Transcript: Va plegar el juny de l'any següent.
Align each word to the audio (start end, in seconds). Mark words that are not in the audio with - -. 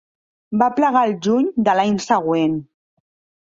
Va 0.61 0.69
plegar 0.79 1.03
el 1.09 1.13
juny 1.27 1.45
de 1.69 1.77
l'any 1.81 2.01
següent. 2.07 2.57